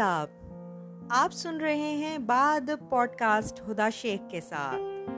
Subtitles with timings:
[0.00, 0.28] آداب۔
[1.10, 5.10] آپ سن رہے ہیں بعد پوڈ کاسٹ ہدا شیخ کے ساتھ۔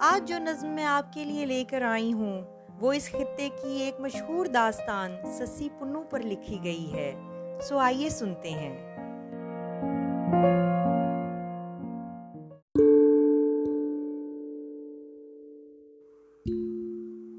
[0.00, 2.42] آج جو نظم میں آپ کے لیے لے کر آئی ہوں،
[2.80, 7.14] وہ اس خطے کی ایک مشہور داستان سسی پنو پر لکھی گئی ہے۔
[7.62, 8.88] سو آئیے سنتے ہیں۔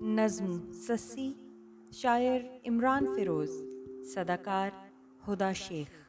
[0.03, 1.33] نظم، سسی،
[1.91, 3.51] شاعر عمران فیروز
[4.13, 4.69] صداکار
[5.27, 6.08] ہدا شیخ۔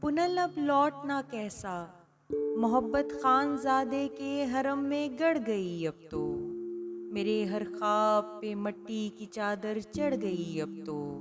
[0.00, 1.86] پنل اب لوٹنا کیسا
[2.56, 6.32] محبت خان زادے کے حرم میں گڑ گئی اب تو
[7.12, 11.20] میرے ہر خواب پہ مٹی کی چادر چڑھ گئی اب تو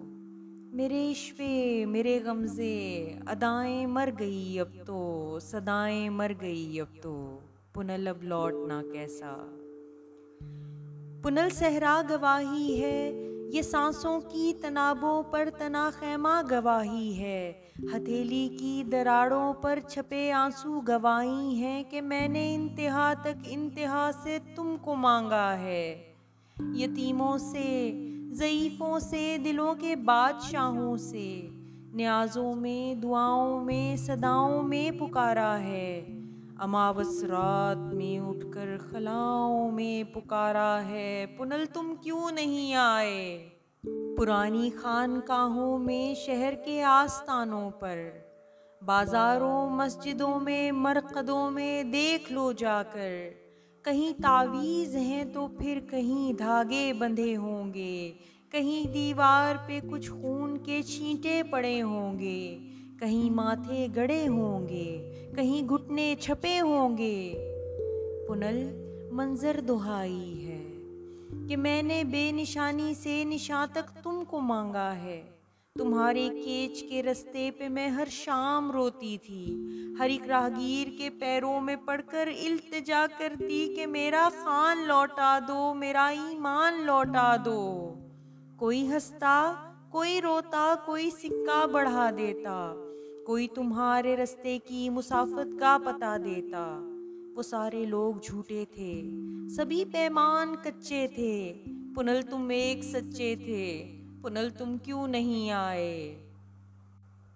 [0.73, 7.39] میرے عشوے میرے غمزے ادائیں مر گئی اب تو صدائیں مر گئی اب تو
[7.73, 9.35] پنل اب لوٹنا کیسا
[11.23, 18.83] پنل صحرا گواہی ہے یہ سانسوں کی تنابوں پر تنا خیمہ گواہی ہے۔ ہتھیلی کی
[18.91, 24.95] دراڑوں پر چھپے آنسو گواہی ہیں کہ میں نے انتہا تک انتہا سے تم کو
[24.95, 26.13] مانگا ہے۔
[26.57, 27.91] یتیموں سے،
[28.31, 31.47] ضعیفوں سے، دلوں کے بادشاہوں سے،
[31.93, 36.18] نیازوں میں، دعاؤں میں، صداؤں میں پکارا ہے۔
[36.59, 43.49] اماوس رات میں اٹھ کر خلاؤں میں پکارا ہے، پنل تم کیوں نہیں آئے؟
[44.17, 48.09] پرانی خانقاہوں میں شہر کے آستانوں پر،
[48.85, 53.29] بازاروں، مسجدوں میں، مرقدوں میں دیکھ لو جا کر۔
[53.83, 58.13] کہیں تعویذ ہیں تو پھر کہیں دھاگے بندھے ہوں گے۔
[58.51, 62.57] کہیں دیوار پہ کچھ خون کے چھینٹے پڑے ہوں گے۔
[62.99, 67.33] کہیں ماتھے گڑے ہوں گے، کہیں گھٹنے چھپے ہوں گے۔
[68.27, 68.69] پنل
[69.11, 70.67] منظر دہائی ہے
[71.49, 75.21] کہ میں نے بے نشانی سے نشان تک تم کو مانگا ہے۔
[75.75, 81.61] تمہارے کیچ کے رستے پہ میں ہر شام روتی تھی۔ ہر ایک راہگیر کے پیروں
[81.61, 87.93] میں پڑھ کر التجا کرتی کہ میرا خان لوٹا دو، میرا ایمان لوٹا دو۔
[88.57, 89.53] کوئی ہنستا
[89.91, 92.73] کوئی روتا، کوئی سکہ بڑھا دیتا،
[93.25, 96.79] کوئی تمہارے رستے کی مسافت کا پتا دیتا۔
[97.35, 99.03] وہ سارے لوگ جھوٹے تھے،
[99.55, 101.63] سبھی پیمان کچے تھے۔
[101.95, 103.91] پنل تم ایک سچے تھے،
[104.21, 106.23] پنل تم کیوں نہیں آئے؟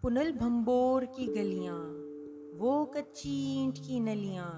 [0.01, 1.83] پنل بھمبور کی گلیاں،
[2.57, 4.51] وہ کچی اینٹ کی نلیاں،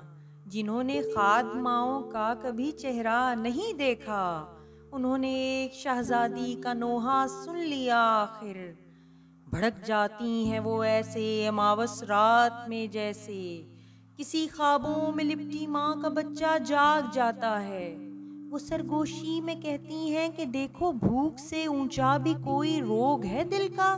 [0.45, 4.54] جنہوں نے خاد ماؤں کا کبھی چہرہ نہیں دیکھا۔
[4.95, 8.57] انہوں نے ایک شہزادی کا نوحہ سن لیا۔ آخر
[9.49, 13.65] بھڑک جاتی ہیں وہ ایسے اماوس رات میں جیسے۔
[14.17, 17.97] کسی خوابوں میں لپٹی ماں کا بچہ جاگ جاتا ہے۔
[18.51, 23.67] وہ سرگوشی میں کہتی ہیں کہ دیکھو بھوک سے اونچا بھی کوئی روگ ہے دل
[23.75, 23.97] کا۔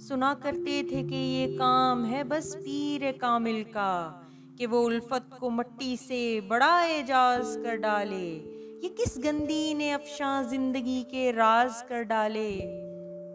[0.00, 4.20] سنا کرتے تھے کہ یہ کام ہے بس پیر کامل کا،
[4.56, 8.28] کہ وہ الفت کو مٹی سے بڑا اعجاز کر ڈالے۔
[8.82, 12.60] یہ کس گندی نے افشاں زندگی کے راز کر ڈالے؟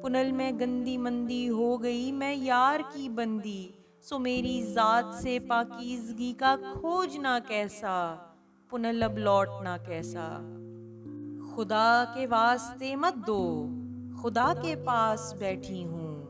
[0.03, 3.67] پنل میں گندی مندی ہو گئی، میں یار کی بندی۔
[4.01, 8.15] سو میری ذات سے پاکیزگی کا کھوجنا کیسا،
[8.69, 10.57] پنل اب لوٹنا کیسا۔
[11.55, 13.67] خدا کے واسطے مت دو،
[14.21, 16.25] خدا کے پاس بیٹھی ہوں۔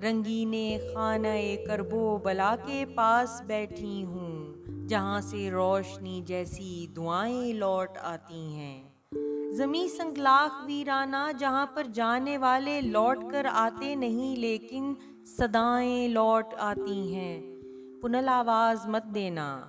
[0.00, 1.28] رنگین خانہ
[1.66, 4.25] کربو بلا کے پاس بیٹھی ہوں۔
[4.88, 8.84] جہاں سے روشنی جیسی دعائیں لوٹ آتی ہیں۔
[9.52, 14.94] زمیں سنگلاخ ویرانہ جہاں پر جانے والے لوٹ کر آتے نہیں، لیکن
[15.38, 17.56] صدائیں لوٹ آتی ہیں۔
[18.02, 19.62] پنل آواز مت دینا۔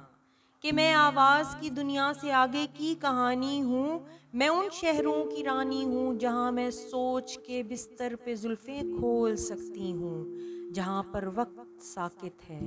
[0.62, 4.00] کہ میں آواز کی دنیا سے آگے کی کہانی ہوں؟
[4.34, 9.94] میں ان شہروں کی رانی ہوں جہاں میں سوچ کے بستر پہ زلفیں کھول سکتی
[9.94, 10.26] ہوں،
[10.74, 12.60] جہاں پر وقت ساکت ہے،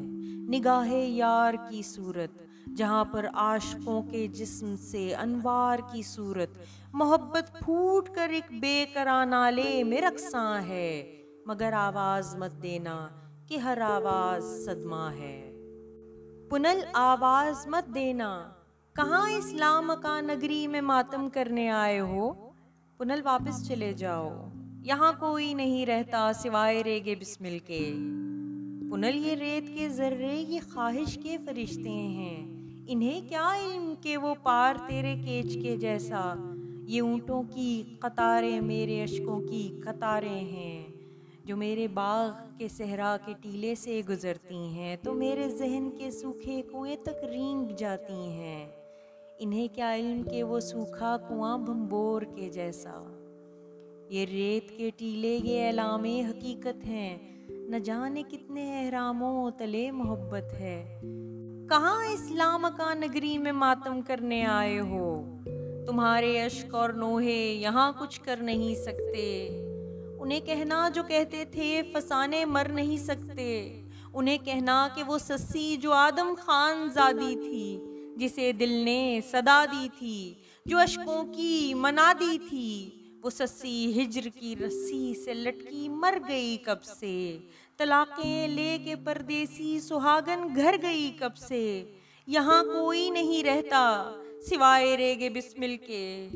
[0.49, 2.43] نگاہ یار کی صورت،
[2.77, 6.51] جہاں پر عاشقوں کے جسم سے انوار کی صورت۔
[6.93, 13.09] محبت پھوٹ کر ایک بے کرا نالے میں رقصاں ہے، مگر آواز مت دینا
[13.49, 15.50] کہ ہر آواز صدمہ ہے۔
[16.51, 18.49] پنل آواز مت دینا۔
[18.93, 22.51] کہاں اسلام کا نگری میں ماتم کرنے آئے ہو؟
[22.99, 24.49] پنل واپس چلے جاؤ۔
[24.85, 27.93] یہاں کوئی نہیں رہتا سوائے ریگے بسمل کے۔
[28.91, 32.47] پنل یہ ریت کے ذرے، یہ خواہش کے فرشتے ہیں۔
[32.89, 36.35] انہیں کیا علم کہ وہ پار تیرے کیچ کے جیسا؟
[36.87, 40.90] یہ اونٹوں کی قطاریں میرے اشکوں کی قطاریں ہیں۔
[41.45, 46.63] جو میرے باغ کے صحرا کے ٹیلے سے گزرتی ہیں، تو میرے ذہن کے سوکھے
[46.73, 48.69] کنویں تک رینگ جاتی ہیں۔
[49.39, 53.17] انہیں کیا علم کہ وہ سوکھا کنواں بھمبور کے جیسا۔
[54.11, 61.01] یہ ریت کے ٹیلے، یہ اعلام حقیقت ہیں۔ نہ جانے کتنے احراموں تلے محبت ہے۔
[61.69, 65.37] کہاں اسلام کا نگری میں ماتم کرنے آئے ہو؟
[65.87, 69.49] تمہارے اشک اور نوہے یہاں کچھ کر نہیں سکتے۔
[70.21, 73.83] انہیں کہنا جو کہتے تھے، فسانے مر نہیں سکتے۔
[74.15, 77.81] انہیں کہنا کہ وہ سسی جو آدم خان زادی تھی،
[78.17, 80.35] جسے دل نے صدا دی تھی،
[80.67, 82.91] جو اشکوں کی منا دی تھی۔
[83.23, 87.39] وہ سسی ہجر کی رسی سے لٹکی مر گئی کب سے۔
[87.77, 91.85] طلاقیں لے کے پردیسی سہاگن گھر گئی کب سے۔
[92.27, 94.13] یہاں کوئی نہیں رہتا
[94.51, 96.29] سوائے ریگے بسمل کے۔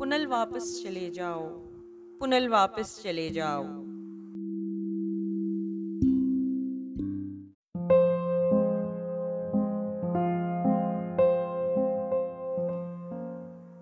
[0.00, 1.65] پنل واپس چلے جاؤ۔
[2.20, 3.62] پنل واپس چلے جاؤ۔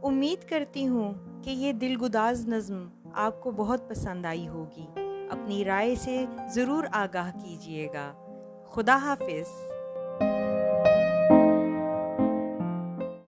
[0.02, 4.86] امید کرتی ہوں کہ یہ دل گداز نظم آپ کو بہت پسند آئی ہوگی۔
[5.30, 8.12] اپنی رائے سے ضرور آگاہ کیجیے گا۔
[8.70, 9.73] خدا حافظ۔